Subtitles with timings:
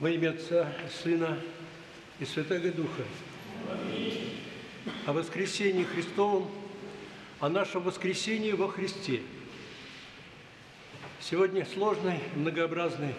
[0.00, 1.38] Во имя Отца, Сына
[2.20, 3.02] и Святого Духа.
[5.04, 6.50] О воскресении Христовом,
[7.38, 9.20] о нашем воскресении во Христе.
[11.20, 13.14] Сегодня сложный, многообразный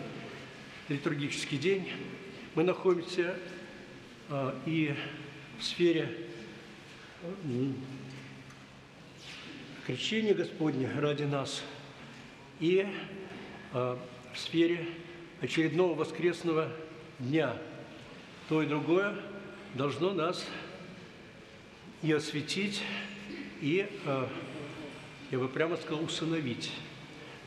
[0.89, 1.87] литургический день.
[2.55, 3.35] Мы находимся
[4.29, 4.95] а, и
[5.59, 6.09] в сфере
[9.85, 11.61] крещения Господня ради нас,
[12.59, 12.87] и
[13.71, 13.99] а,
[14.33, 14.87] в сфере
[15.41, 16.69] очередного воскресного
[17.19, 17.57] дня.
[18.47, 19.15] То и другое
[19.73, 20.45] должно нас
[22.01, 22.81] и осветить,
[23.61, 24.27] и, э,
[25.31, 26.71] я бы прямо сказал, усыновить.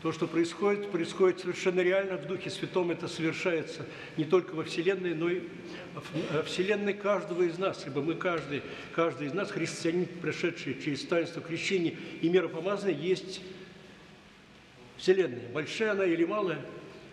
[0.03, 2.91] То, что происходит, происходит совершенно реально в Духе Святом.
[2.91, 3.87] Это совершается
[4.19, 5.41] не только во Вселенной, но и
[6.31, 7.85] в Вселенной каждого из нас.
[7.87, 8.63] Ибо мы, каждый,
[8.95, 13.41] каждый из нас, христианин, прошедший через таинство крещения и миропомазания, есть
[14.99, 15.49] Вселенная.
[15.55, 16.61] Большая она или малая,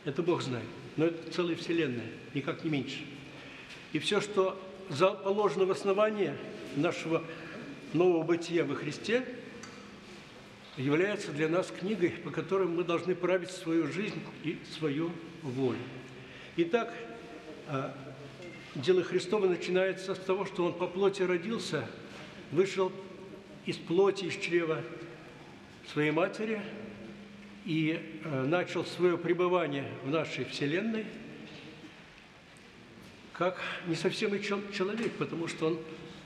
[0.03, 0.65] это Бог знает.
[0.97, 2.99] Но это целая Вселенная, никак не меньше.
[3.93, 4.59] И все, что
[5.23, 6.33] положено в основании
[6.75, 7.23] нашего
[7.93, 9.25] нового бытия во Христе,
[10.77, 15.11] является для нас книгой, по которой мы должны править свою жизнь и свою
[15.41, 15.79] волю.
[16.57, 16.93] Итак,
[17.67, 17.95] а,
[18.75, 21.85] дело Христово начинается с того, что Он по плоти родился,
[22.51, 22.91] вышел
[23.65, 24.81] из плоти, из чрева
[25.91, 26.61] своей матери
[27.65, 31.05] и а, начал свое пребывание в нашей Вселенной
[33.33, 35.79] как не совсем и человек, потому что он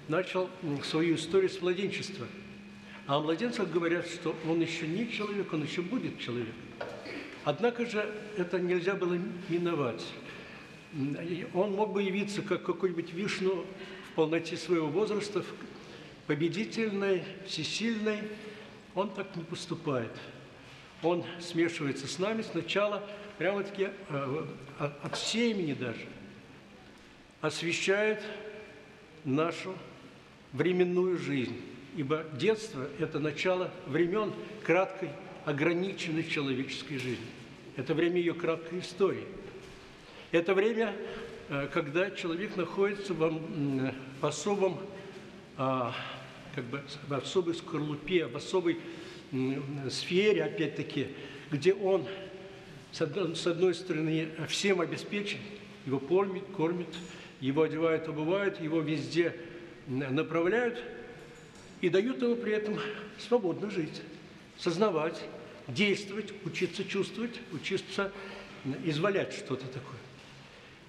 [0.08, 0.50] начал
[0.83, 2.28] свою историю с младенчества–
[3.08, 6.53] а о младенцах говорят, что он еще не человек, он еще будет человек.
[7.44, 10.03] Однако же это нельзя было миновать.
[11.53, 13.63] Он мог бы явиться как какой-нибудь вишну
[14.09, 15.44] в полноте своего возраста,
[16.25, 18.22] победительной, всесильной.
[18.95, 20.11] Он так не поступает.
[21.03, 23.03] Он смешивается с нами сначала
[23.38, 24.45] прямо-таки э,
[24.79, 26.05] от семени даже.
[27.41, 28.23] Освещает
[29.23, 29.75] нашу
[30.53, 31.56] временную жизнь
[31.95, 34.33] ибо детство– это начало времен
[34.63, 35.09] краткой,
[35.45, 37.25] ограниченной человеческой жизни.
[37.77, 39.25] Это время ее краткой истории.
[40.31, 40.94] Это время,
[41.50, 44.79] э, когда человек находится в особом,
[45.57, 45.94] а,
[46.53, 48.79] как бы, в особой скорлупе, в особой
[49.90, 51.08] сфере, опять-таки,
[51.52, 52.06] где он,
[52.91, 55.40] с одной стороны, всем обеспечен,
[55.86, 56.90] его кормит, кормит,
[57.41, 59.36] его одевают, обувают, его везде
[59.88, 60.81] направляют–
[61.81, 62.80] и дают ему при этом
[63.19, 64.02] свободно жить,
[64.58, 65.22] сознавать,
[65.68, 68.12] действовать, учиться чувствовать, учиться
[68.84, 70.00] извалять что-то такое.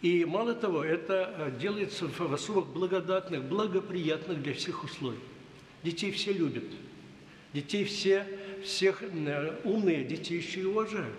[0.00, 5.22] И мало того, это э, делается в особых благодатных, благоприятных для всех условиях.
[5.82, 6.64] Детей все любят.
[7.56, 8.26] Детей все,
[8.62, 11.16] всех э, умные детей еще и уважают.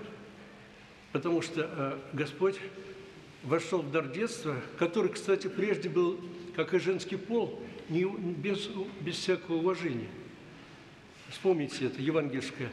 [1.11, 2.57] Потому что э, Господь
[3.41, 6.23] вошел в дар детства, который, кстати, прежде был,
[6.55, 7.59] как и женский пол,
[7.89, 8.69] не, без,
[9.01, 10.09] без всякого уважения.
[11.29, 12.69] Вспомните это, евангельское.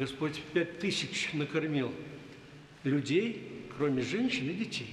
[0.00, 1.92] Господь пять тысяч накормил
[2.82, 4.92] людей, кроме женщин и детей.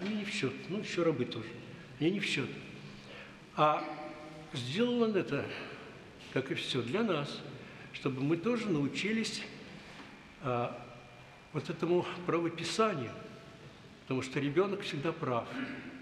[0.00, 1.46] Они не в счет, ну, еще рабы тоже.
[2.00, 2.48] Они не в счет.
[3.54, 3.84] А
[4.52, 5.46] сделал он это,
[6.32, 7.40] как и все, для нас,
[7.92, 9.42] чтобы мы тоже научились
[10.42, 10.78] а,
[11.52, 13.12] вот этому правописанию.
[14.02, 15.46] Потому что ребенок всегда прав,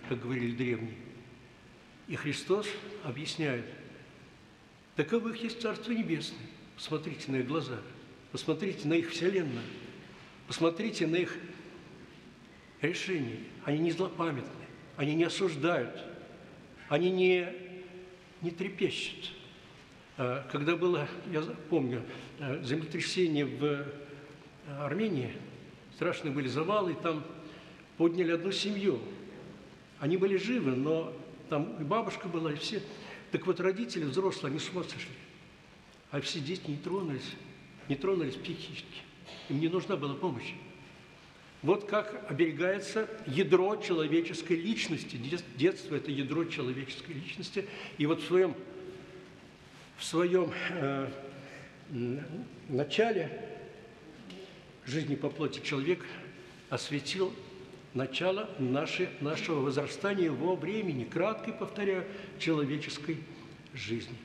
[0.09, 0.97] как говорили древние.
[2.09, 2.67] И Христос
[3.05, 3.67] объясняет,
[4.97, 6.41] таковых есть Царство Небесное.
[6.75, 7.79] Посмотрите на их глаза,
[8.33, 9.65] посмотрите на их вселенную,
[10.47, 11.37] посмотрите на их
[12.81, 13.39] решения.
[13.65, 14.65] Они не злопамятны,
[14.97, 16.03] они не осуждают,
[16.89, 17.49] они не,
[18.41, 19.31] не трепещут.
[20.23, 22.03] А, когда было, я помню,
[22.41, 23.87] а, землетрясение в
[24.79, 25.33] Армении,
[25.95, 27.25] страшные были завалы, там
[27.97, 29.01] подняли одну семью.
[29.99, 31.11] Они были живы, но
[31.49, 32.83] там и бабушка была, и все.
[33.31, 35.15] Так вот, родители взрослые, они с ума сошли.
[36.11, 37.35] А все дети не тронулись,
[37.89, 39.01] не тронулись психически.
[39.49, 40.53] Им не нужна была помощь.
[41.63, 45.19] Вот как оберегается ядро человеческой личности.
[45.57, 47.67] Детство– это ядро человеческой личности.
[47.97, 48.55] И вот в своем,
[50.01, 51.09] в своем э,
[52.71, 53.31] начале
[54.87, 56.07] жизни по плоти человек
[56.71, 57.35] осветил
[57.93, 62.07] начало наше, нашего возрастания во времени, кратко повторяю,
[62.39, 63.19] человеческой
[63.75, 64.17] жизни.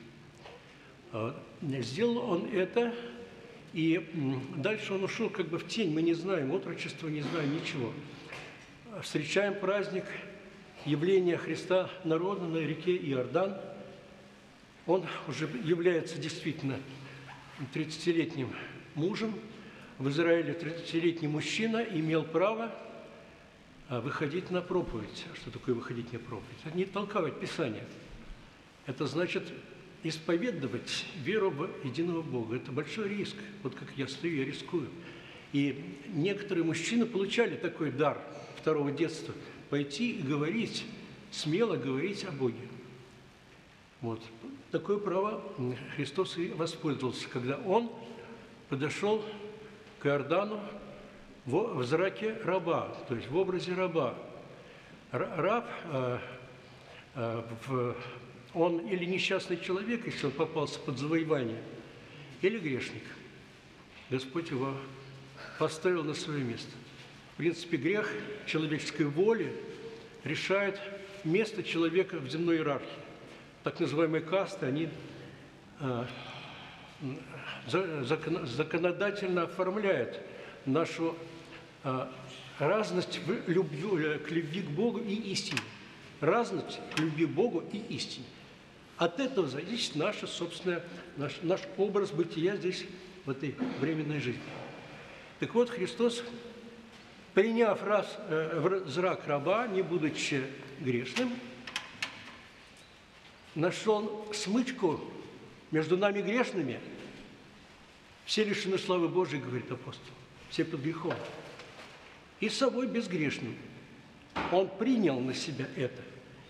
[1.12, 2.94] А, сделал он это,
[3.74, 4.08] и
[4.56, 7.92] дальше он ушел как бы в тень, мы не знаем, отрочество не знаем, ничего.
[9.02, 10.04] Встречаем праздник
[10.86, 13.60] явления Христа народа на реке Иордан.
[14.86, 16.78] Он уже является действительно
[17.74, 18.50] 30-летним
[18.94, 19.34] мужем.
[19.98, 22.74] В Израиле 30-летний мужчина имел право
[23.88, 25.24] а, выходить на проповедь.
[25.34, 26.58] Что такое выходить на проповедь?
[26.64, 27.84] Это не толковать Писание.
[28.86, 29.44] Это значит
[30.02, 32.56] исповедовать веру в единого Бога.
[32.56, 33.36] Это большой риск.
[33.62, 34.88] Вот как я стою, я рискую.
[35.52, 38.20] И некоторые мужчины получали такой дар
[38.56, 39.34] второго детства–
[39.70, 40.84] пойти и говорить,
[41.30, 42.68] смело говорить о Боге.
[44.00, 44.22] Вот.
[44.70, 45.42] Такое право
[45.94, 47.90] Христос и воспользовался, когда Он
[48.68, 49.24] подошел
[50.00, 50.60] к Иордану
[51.44, 54.14] в зраке раба, то есть в образе раба.
[55.12, 56.18] Раб, э,
[57.14, 57.94] э,
[58.52, 61.62] он или несчастный человек, если он попался под завоевание,
[62.42, 63.04] или грешник.
[64.10, 64.74] Господь его
[65.58, 66.70] поставил на свое место.
[67.34, 68.10] В принципе, грех
[68.46, 69.52] человеческой воли
[70.24, 70.80] решает
[71.22, 73.05] место человека в земной иерархии.
[73.66, 74.88] Так называемые касты, они
[75.80, 76.04] э,
[78.46, 80.20] законодательно оформляют
[80.66, 81.16] нашу
[81.82, 82.08] а,
[82.60, 85.58] разность в любви, к любви к Богу и истине.
[86.20, 88.26] Разность к любви к Богу и истине.
[88.98, 90.84] От этого зависит наша собственная,
[91.16, 92.86] наш, наш образ бытия здесь,
[93.24, 94.42] в этой временной жизни.
[95.40, 96.22] Так вот, Христос,
[97.34, 100.44] приняв раз, э, зрак раба, не будучи
[100.78, 101.32] грешным,
[103.56, 105.00] нашел смычку
[105.72, 106.78] между нами грешными.
[108.24, 110.12] Все лишены славы Божией, говорит апостол,
[110.50, 111.14] все под грехом
[112.38, 113.56] и собой безгрешным.
[114.52, 116.02] Он принял на себя это.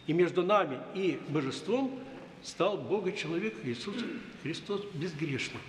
[0.07, 2.01] И между нами и божеством
[2.43, 3.97] стал Бога-человек Иисус
[4.43, 5.61] Христос безгрешным.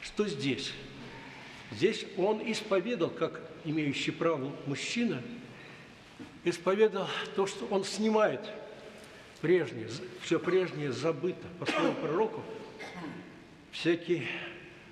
[0.00, 0.72] Что здесь?
[1.70, 5.22] Здесь он исповедал, как имеющий право мужчина,
[6.44, 8.40] исповедал то, что он снимает
[9.42, 9.88] прежнее,
[10.22, 12.42] все прежнее забыто, по слову пророку,
[13.72, 14.26] всякий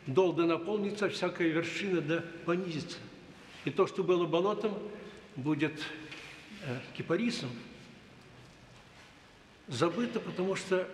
[0.07, 2.99] дол да наполнится, всякая вершина да понизится.
[3.65, 4.77] И то, что было болотом,
[5.37, 5.81] будет
[6.67, 7.51] э, кипарисом.
[9.69, 10.89] Забыто, потому что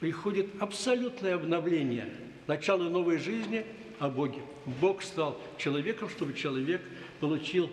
[0.00, 2.12] приходит абсолютное обновление,
[2.46, 3.64] начало новой жизни
[3.98, 4.42] о Боге.
[4.82, 6.82] Бог стал человеком, чтобы человек
[7.20, 7.70] получил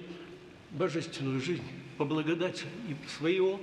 [0.71, 1.67] божественную жизнь
[1.97, 3.59] по благодати и своего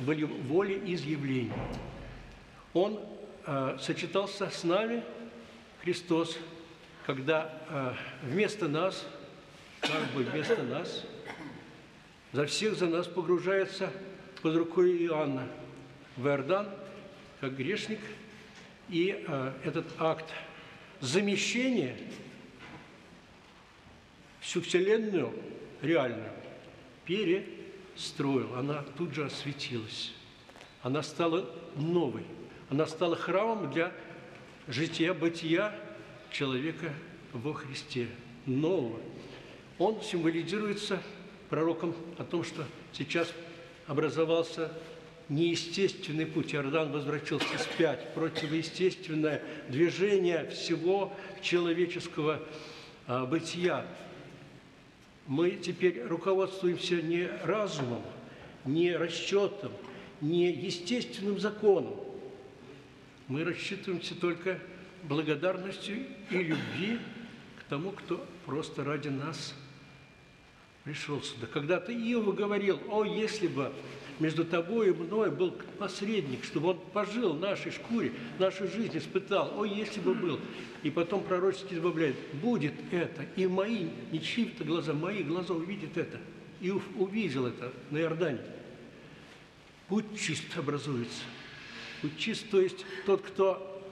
[0.00, 1.54] воли изъявления.
[2.74, 3.00] Он
[3.46, 5.02] э, сочетался с нами,
[5.82, 6.38] Христос,
[7.06, 7.92] когда э,
[8.22, 9.06] вместо нас–
[9.80, 11.04] как бы вместо нас.
[12.32, 13.90] За всех за нас погружается
[14.42, 15.48] под рукой Иоанна
[16.16, 16.68] в Иордан,
[17.40, 18.00] как грешник.
[18.88, 20.26] И э, этот акт
[21.00, 21.96] замещения
[24.40, 25.32] всю Вселенную
[25.82, 26.30] реальную
[27.98, 28.54] перестроил.
[28.54, 30.12] Она тут же осветилась.
[30.82, 32.22] Она стала новой.
[32.70, 33.92] Она стала храмом для
[34.68, 35.74] жития-бытия
[36.30, 36.92] человека
[37.32, 38.08] во Христе.
[38.46, 39.00] Нового
[39.78, 41.00] он символизируется
[41.50, 43.32] пророком о том, что сейчас
[43.86, 44.72] образовался
[45.28, 46.54] неестественный путь.
[46.54, 51.12] Иордан возвратился вспять, противоестественное движение всего
[51.42, 52.42] человеческого
[53.06, 53.86] а, бытия.
[55.28, 58.02] Мы теперь руководствуемся не разумом,
[58.64, 59.70] не расчетом,
[60.20, 61.94] не естественным законом.
[63.28, 64.58] Мы рассчитываемся только
[65.04, 65.98] благодарностью
[66.30, 66.98] и любви
[67.60, 69.54] к тому, кто просто ради нас–
[70.88, 71.46] пришел сюда.
[71.46, 73.70] Когда-то Иова говорил, о, если бы
[74.20, 79.58] между тобой и мной был посредник, чтобы он пожил в нашей шкуре, нашу жизнь испытал,
[79.58, 80.40] о, если бы был.
[80.82, 86.18] И потом пророчески добавляет, будет это, и мои, не чьи-то глаза, мои глаза увидят это.
[86.60, 88.40] И увидел это на Иордане.
[89.88, 91.22] Путь чист образуется.
[92.02, 93.82] Путь чист, то есть тот, кто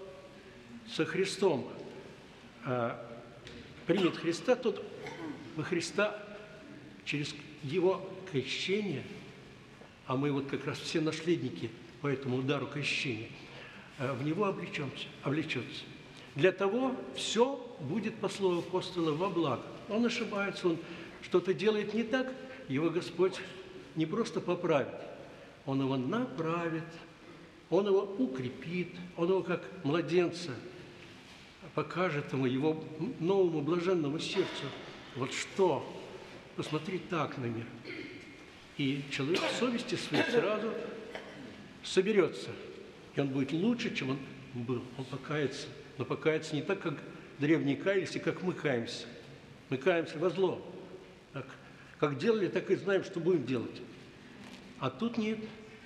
[0.88, 1.68] со Христом
[2.64, 3.00] а,
[3.86, 4.84] примет Христа, тот
[5.54, 6.22] во Христа
[7.04, 9.02] через его крещение,
[10.06, 11.70] а мы вот как раз все наследники
[12.00, 13.28] по этому удару крещения,
[13.98, 15.84] э, в него облечемся, облечется.
[16.34, 19.62] Для того все будет, по слову апостола, во благо.
[19.88, 20.78] Он ошибается, он
[21.22, 22.32] что-то делает не так,
[22.68, 23.40] его Господь
[23.94, 24.94] не просто поправит,
[25.64, 26.84] он его направит,
[27.70, 30.52] он его укрепит, он его как младенца
[31.74, 32.84] покажет ему, его
[33.18, 34.66] новому блаженному сердцу,
[35.16, 35.84] вот что
[36.56, 37.66] посмотри так на мир.
[38.78, 40.72] И человек в совести своей сразу
[41.82, 42.50] соберется,
[43.14, 44.18] и он будет лучше, чем он
[44.54, 44.82] был.
[44.98, 46.94] Он покается, но покается не так, как
[47.38, 49.06] древние каялись, и как мы каемся.
[49.70, 50.62] Мы каемся во зло.
[51.32, 51.46] Так,
[51.98, 53.80] как делали, так и знаем, что будем делать.
[54.78, 55.38] А тут нет.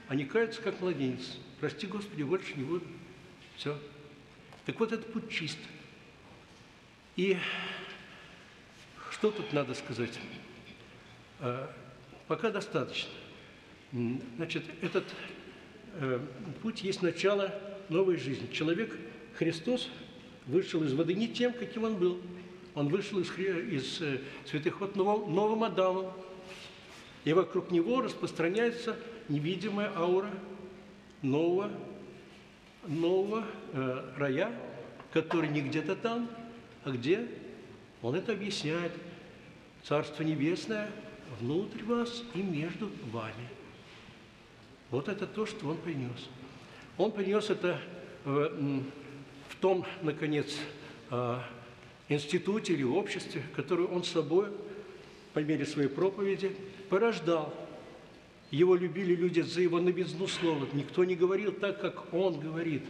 [0.09, 1.39] Они каются, как младенец.
[1.61, 2.85] Прости, Господи, больше не буду.
[3.57, 3.79] Все.
[4.67, 5.59] Так вот, этот путь чист.
[7.15, 7.39] И
[9.13, 10.19] что тут надо сказать?
[12.31, 13.11] Пока достаточно.
[14.37, 15.03] Значит, этот
[15.95, 16.21] э,
[16.63, 17.53] путь есть начало
[17.89, 18.47] новой жизни.
[18.53, 18.97] Человек,
[19.35, 19.89] Христос,
[20.47, 22.21] вышел из воды не тем, каким он был.
[22.77, 26.13] Он вышел из, из э, святых вот новым, новым Адамом.
[27.25, 28.97] И вокруг него распространяется
[29.29, 30.31] невидимая аура
[31.23, 31.73] нового,
[32.87, 34.53] нового э, рая,
[35.13, 36.31] который не где-то там,
[36.85, 37.27] а где?
[38.03, 38.93] Он это объясняет.
[39.83, 40.93] Царство Небесное
[41.39, 43.49] внутрь вас и между вами.
[44.91, 46.29] Вот это то, что он принес.
[46.99, 47.81] Он принес это
[48.25, 48.51] в,
[49.49, 50.57] в том, наконец,
[51.11, 51.45] а,
[52.09, 54.49] институте или обществе, которое он собой,
[55.33, 56.57] по мере своей проповеди,
[56.89, 57.55] порождал.
[58.51, 60.67] Его любили люди за его новизну слова.
[60.73, 62.83] Никто не говорил так, как он говорит.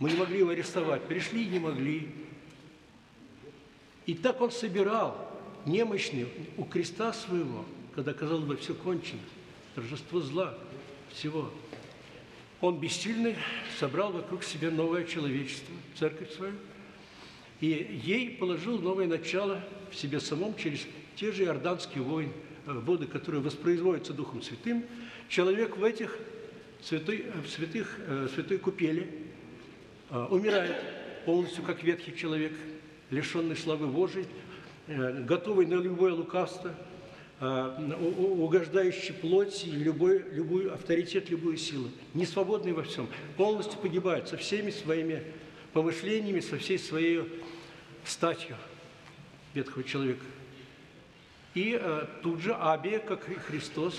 [0.00, 1.04] Мы не могли его арестовать.
[1.04, 2.10] Пришли и не могли.
[4.06, 5.35] И так он собирал
[5.66, 9.20] немощный у креста своего, когда, казалось бы, все кончено,
[9.74, 10.56] торжество зла,
[11.10, 11.50] всего.
[12.60, 13.36] Он бессильный
[13.78, 16.54] собрал вокруг себя новое человечество, церковь свою,
[17.60, 22.32] и ей положил новое начало в себе самом через те же иорданские войны,
[22.66, 24.84] э, воды, которые воспроизводятся Духом Святым.
[25.28, 26.18] Человек в этих
[26.82, 29.10] святой, в святых, э, святой купели
[30.10, 30.76] э, умирает
[31.24, 32.52] полностью как ветхий человек,
[33.10, 34.26] лишенный славы Божией,
[34.88, 36.74] готовый на любое лукавство,
[37.40, 44.70] угождающий плоти, любой, любой авторитет, любую силу, не свободный во всем, полностью погибает со всеми
[44.70, 45.22] своими
[45.72, 47.28] помышлениями, со всей своей
[48.04, 48.56] статью
[49.52, 50.24] ветхого человека.
[51.54, 53.98] И э, тут же Абия, как и Христос,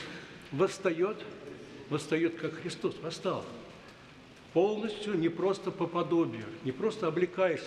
[0.51, 1.17] восстает,
[1.89, 3.43] восстает как Христос, восстал.
[4.53, 7.63] Полностью, не просто по подобию, не просто облекаешь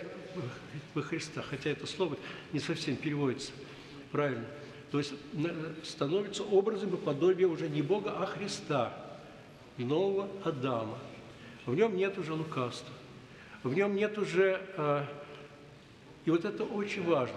[0.94, 2.16] во Христа, хотя это слово
[2.52, 3.52] не совсем переводится
[4.10, 4.44] правильно.
[4.90, 5.12] То есть
[5.84, 8.92] становится образом и подобием уже не Бога, а Христа,
[9.76, 10.98] нового Адама.
[11.66, 12.92] В нем нет уже лукавства.
[13.62, 15.06] В нем нет уже, а,
[16.24, 17.36] и вот это очень важно,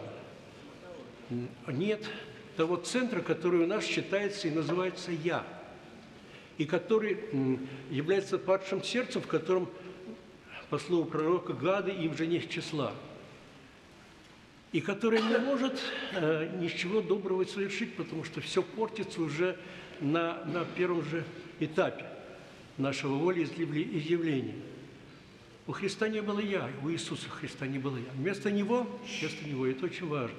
[1.68, 2.08] нет
[2.56, 5.46] того центра, который у нас считается и называется «я»,
[6.58, 7.18] и который
[7.90, 9.70] является падшим сердцем, в котором,
[10.70, 12.94] по слову пророка, гады им же нет числа,
[14.72, 15.80] и который не может
[16.14, 19.58] э, ничего доброго совершить, потому что все портится уже
[20.00, 21.24] на, на первом же
[21.60, 22.06] этапе
[22.78, 24.56] нашего волеизъявления.
[25.66, 28.12] У Христа не было «я», у Иисуса Христа не было «я».
[28.16, 28.88] Вместо Него,
[29.20, 30.36] вместо Него, это очень важно,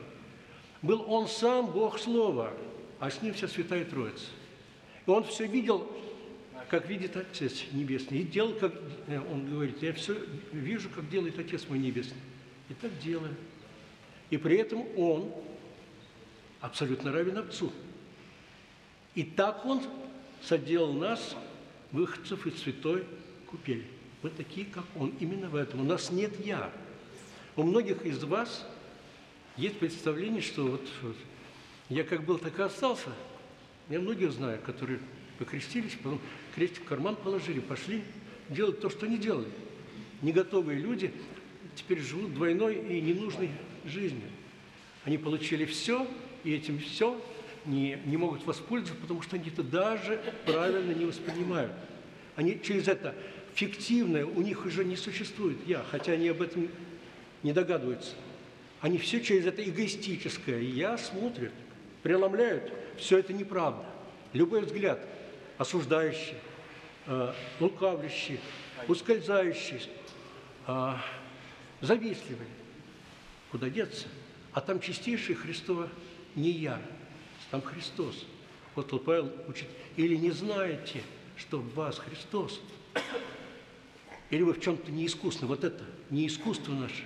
[0.82, 2.52] был Он сам, Бог Слова,
[3.00, 4.26] а с Ним вся Святая Троица.
[5.06, 5.90] И Он все видел,
[6.68, 8.74] как видит Отец Небесный, и делал, как
[9.06, 10.16] э, Он говорит, я все
[10.52, 12.20] вижу, как делает Отец мой Небесный.
[12.68, 13.34] И так делаю.
[14.30, 15.32] И при этом Он
[16.60, 17.72] абсолютно равен Отцу.
[19.14, 19.82] И так Он
[20.42, 21.36] соделал нас,
[21.92, 23.04] выходцев из святой
[23.46, 23.86] купели.
[24.22, 25.80] Мы такие, как Он, именно в этом.
[25.80, 26.70] У нас нет «я».
[27.56, 28.66] У многих из вас
[29.56, 31.16] есть представление, что вот, вот
[31.88, 33.10] я как был, так и остался.
[33.88, 34.98] Я многих знаю, которые
[35.38, 36.20] покрестились, потом
[36.54, 38.02] крестик в карман положили, пошли
[38.48, 39.48] делать то, что не делали.
[40.22, 41.12] Не готовые люди
[41.74, 43.50] теперь живут двойной и ненужной
[43.84, 44.28] жизнью.
[45.04, 46.06] Они получили все,
[46.44, 47.20] и этим все
[47.66, 51.72] не, не могут воспользоваться, потому что они это даже правильно не воспринимают.
[52.36, 53.14] Они через это
[53.54, 56.68] фиктивное у них уже не существует «я», хотя они об этом
[57.42, 58.12] не догадываются.
[58.80, 61.52] Они все через это эгоистическое «я» смотрят,
[62.02, 62.72] преломляют.
[62.98, 63.84] Все это неправда.
[64.32, 65.00] Любой взгляд
[65.58, 66.36] осуждающий,
[67.06, 68.40] э, лукавлящий,
[68.88, 69.82] ускользающий,
[70.66, 70.94] э,
[71.80, 72.46] завистливый.
[73.50, 74.08] Куда деться?
[74.52, 75.88] А там чистейшее Христово
[76.34, 76.80] не я,
[77.50, 78.26] там Христос.
[78.74, 81.02] Вот Павел учит, или не знаете,
[81.36, 82.60] что в вас Христос,
[84.30, 85.46] или вы в чем-то неискусны.
[85.46, 87.04] Вот это не искусство наше.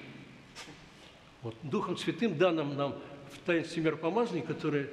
[1.42, 1.54] Вот.
[1.62, 2.98] Духом Святым данным нам
[3.32, 4.88] в таинстве миропомазания, которое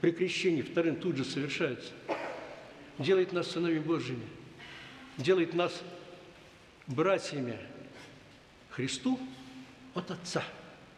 [0.00, 1.92] при крещении вторым тут же совершается,
[2.98, 4.26] делает нас сыновьями Божьими,
[5.16, 5.82] делает нас
[6.86, 7.58] братьями
[8.70, 9.18] Христу
[9.94, 10.44] от Отца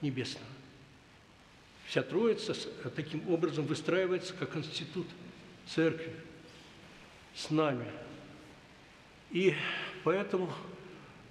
[0.01, 0.47] Небесного.
[1.87, 2.55] Вся Троица
[2.95, 5.07] таким образом выстраивается как институт
[5.67, 6.15] церкви
[7.35, 7.87] с нами.
[9.31, 9.55] И
[10.05, 10.53] поэтому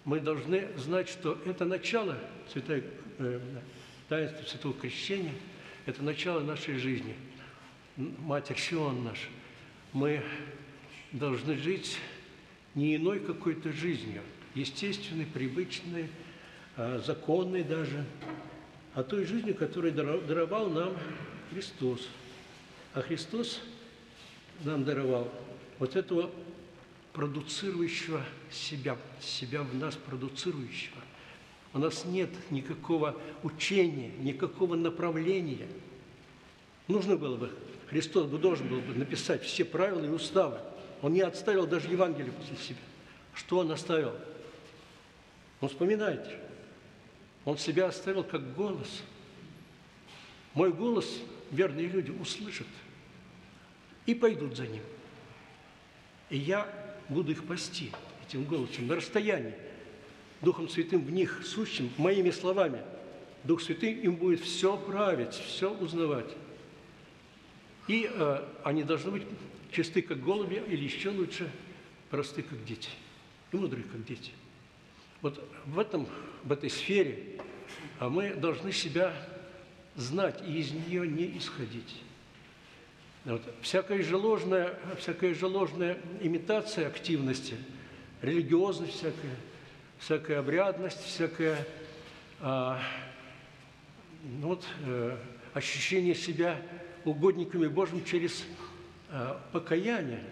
[0.05, 2.17] мы должны знать, что это начало
[2.51, 2.83] святой,
[3.19, 3.39] э,
[4.07, 5.33] таинства Святого Крещения,
[5.85, 7.15] это начало нашей жизни.
[7.95, 9.29] Матерь Сион наш.
[9.93, 10.23] Мы
[11.11, 11.97] должны жить
[12.75, 14.21] не иной какой-то жизнью,
[14.55, 16.09] естественной, привычной,
[16.75, 18.05] а, законной даже,
[18.93, 20.95] а той жизнью, которую даровал нам
[21.51, 22.07] Христос.
[22.93, 23.61] А Христос
[24.63, 25.31] нам даровал
[25.77, 26.29] вот этого
[27.13, 30.97] продуцирующего себя, себя в нас продуцирующего.
[31.73, 35.67] У нас нет никакого учения, никакого направления.
[36.87, 37.51] Нужно было бы,
[37.89, 40.59] Христос бы должен был бы написать все правила и уставы.
[41.01, 42.79] Он не отставил даже Евангелие после себя.
[43.33, 44.13] Что он оставил?
[45.61, 46.37] Ну, вспоминайте.
[47.45, 49.03] Он себя оставил как голос.
[50.53, 51.19] Мой голос
[51.51, 52.67] верные люди услышат
[54.05, 54.83] и пойдут за ним.
[56.29, 56.67] И я
[57.07, 57.91] буду их пасти
[58.27, 59.53] этим голосом на расстоянии,
[60.41, 62.81] Духом Святым в них сущим, моими словами.
[63.43, 66.29] Дух Святый им будет все править, все узнавать.
[67.87, 69.23] И э, они должны быть
[69.71, 71.49] чисты, как голуби, или еще лучше,
[72.09, 72.89] просты, как дети,
[73.51, 74.31] и мудрые, как дети.
[75.21, 76.07] Вот в, этом,
[76.43, 77.39] в этой сфере
[77.99, 79.13] а мы должны себя
[79.95, 82.01] знать и из нее не исходить.
[83.25, 83.41] Вот.
[83.61, 87.55] Всякая, же ложная, всякая же ложная имитация активности,
[88.21, 89.35] религиозность всякая,
[89.99, 91.67] всякая обрядность, всякая
[92.39, 92.81] а,
[94.23, 95.19] ну вот, а,
[95.53, 96.61] ощущение себя
[97.03, 98.45] угодниками Божьим через
[99.51, 100.23] покаяние.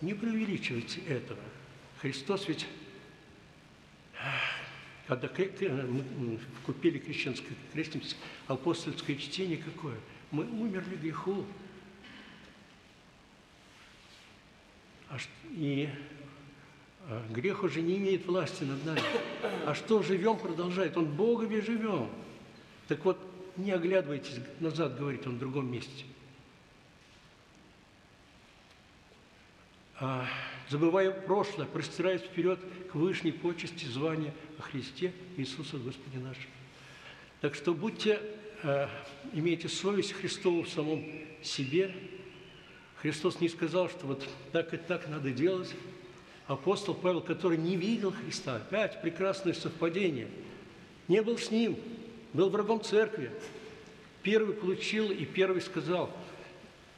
[0.00, 1.40] Не преувеличивайте этого.
[2.00, 2.66] Христос ведь
[5.06, 5.28] когда
[5.68, 9.96] мы купили крещенское крестимся, апостольское чтение какое?
[10.30, 11.44] Мы умерли греху.
[15.10, 15.18] А
[15.50, 15.90] и
[17.30, 19.02] грех уже не имеет власти над нами.
[19.66, 20.96] А что живем, продолжает.
[20.96, 22.08] Он Богове живем.
[22.88, 23.18] Так вот,
[23.56, 26.04] не оглядывайтесь назад, говорит он в другом месте.
[30.68, 32.58] Забывая прошлое, простираясь вперед
[32.90, 36.50] к вышней почести звания о Христе Иисуса Господе нашем.
[37.40, 38.20] Так что будьте,
[38.62, 38.88] э,
[39.32, 41.04] имейте совесть Христову в самом
[41.42, 41.94] себе.
[42.96, 45.74] Христос не сказал, что вот так и так надо делать.
[46.46, 50.28] Апостол Павел, который не видел Христа, опять прекрасное совпадение,
[51.08, 51.76] не был с ним,
[52.32, 53.30] был врагом церкви.
[54.22, 56.10] Первый получил и первый сказал–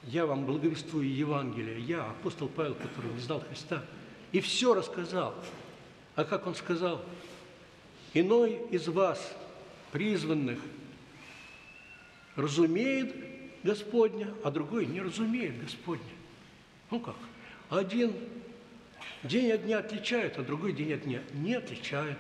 [0.07, 3.83] я вам благовествую Евангелие, я, апостол Павел, который не Христа,
[4.33, 5.35] и все рассказал.
[6.15, 7.03] А как он сказал?
[8.13, 9.35] Иной из вас,
[9.93, 10.59] призванных,
[12.37, 13.15] разумеет
[13.63, 16.03] Господня, а другой не разумеет Господня.
[16.91, 17.17] Ну как?
[17.71, 18.13] Один
[19.23, 22.19] день от дня отличает, а другой день от дня не отличает.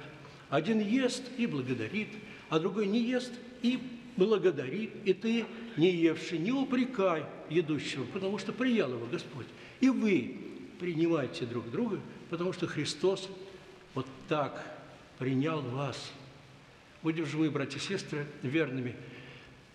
[0.49, 2.09] Один ест и благодарит,
[2.49, 3.79] а другой не ест и
[4.16, 5.44] благодарит, и ты,
[5.77, 9.46] не евший, не упрекай едущего, потому что приял его Господь.
[9.80, 10.37] И вы
[10.80, 13.28] принимайте друг друга, потому что Христос
[13.94, 14.78] вот так
[15.18, 16.12] принял вас.
[17.02, 18.94] Будем же мы, братья и сестры, верными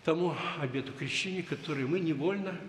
[0.04, 2.60] тому обету крещения, который мы невольно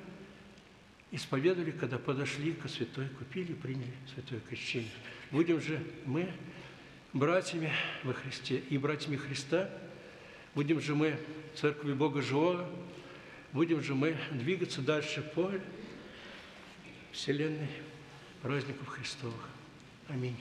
[1.10, 4.90] исповедовали, когда подошли к святой, купили, приняли святое крещение.
[5.30, 6.30] Будем же мы
[7.12, 7.72] братьями
[8.04, 9.70] во Христе и братьями Христа–
[10.54, 11.16] Будем же мы
[11.54, 12.68] Церкви Бога Живого,
[13.52, 15.50] будем же мы двигаться дальше по
[17.12, 17.68] Вселенной
[18.42, 19.48] праздников Христовых.
[20.08, 20.36] Аминь.